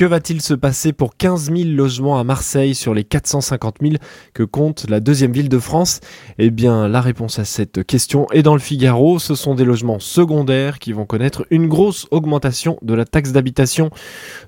[0.00, 3.94] Que va-t-il se passer pour 15 000 logements à Marseille sur les 450 000
[4.32, 6.00] que compte la deuxième ville de France?
[6.38, 9.18] Eh bien, la réponse à cette question est dans le Figaro.
[9.18, 13.90] Ce sont des logements secondaires qui vont connaître une grosse augmentation de la taxe d'habitation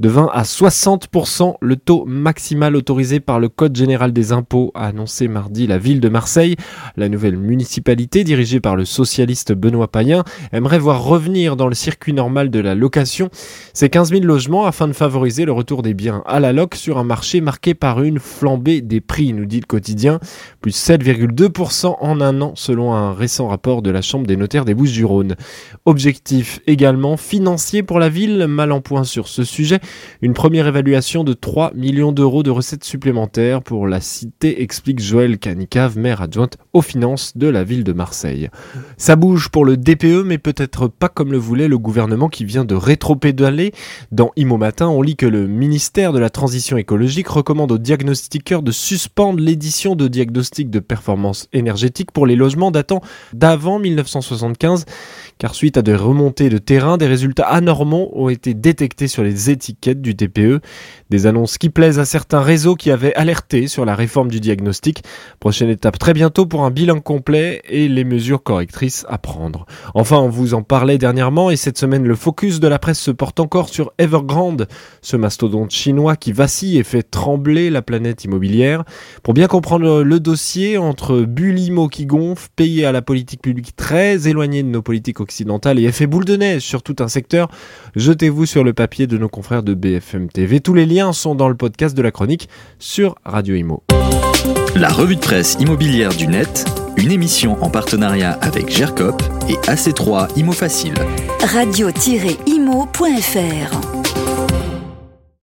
[0.00, 1.54] de 20 à 60%.
[1.62, 6.00] Le taux maximal autorisé par le Code général des impôts a annoncé mardi la ville
[6.00, 6.56] de Marseille.
[6.98, 12.12] La nouvelle municipalité, dirigée par le socialiste Benoît Payen, aimerait voir revenir dans le circuit
[12.12, 13.30] normal de la location
[13.72, 16.98] ces 15 000 logements afin de favoriser le retour des biens à la loc sur
[16.98, 20.20] un marché marqué par une flambée des prix, nous dit le quotidien,
[20.60, 24.74] plus 7,2% en un an selon un récent rapport de la Chambre des notaires des
[24.74, 25.36] Bouches-du-Rhône.
[25.84, 29.80] Objectif également financier pour la ville, mal en point sur ce sujet,
[30.22, 35.38] une première évaluation de 3 millions d'euros de recettes supplémentaires pour la cité, explique Joël
[35.38, 38.48] Canicave, maire adjointe aux finances de la ville de Marseille.
[38.96, 42.64] Ça bouge pour le DPE, mais peut-être pas comme le voulait le gouvernement qui vient
[42.64, 43.72] de rétropédaler.
[44.12, 48.62] Dans Imo Matin, on lit que le ministère de la Transition écologique recommande aux diagnostiqueurs
[48.62, 53.00] de suspendre l'édition de diagnostic de performance énergétique pour les logements datant
[53.32, 54.84] d'avant 1975
[55.38, 59.50] car suite à des remontées de terrain, des résultats anormaux ont été détectés sur les
[59.50, 60.60] étiquettes du TPE.
[61.10, 65.04] Des annonces qui plaisent à certains réseaux qui avaient alerté sur la réforme du diagnostic.
[65.38, 69.66] Prochaine étape très bientôt pour un bilan complet et les mesures correctrices à prendre.
[69.94, 73.12] Enfin, on vous en parlait dernièrement et cette semaine, le focus de la presse se
[73.12, 74.66] porte encore sur Evergrande,
[75.08, 78.84] ce mastodonte chinois qui vacille et fait trembler la planète immobilière.
[79.22, 84.28] Pour bien comprendre le dossier, entre Bulimo qui gonfle, payé à la politique publique très
[84.28, 87.48] éloignée de nos politiques occidentale et effet boule de neige sur tout un secteur,
[87.96, 90.60] jetez-vous sur le papier de nos confrères de BFM TV.
[90.60, 93.82] Tous les liens sont dans le podcast de la chronique sur Radio Imo.
[94.74, 96.66] La revue de presse immobilière du net,
[96.98, 100.92] une émission en partenariat avec GERCOP et AC3 Imo Facile.
[101.40, 102.28] Radio-imo.fr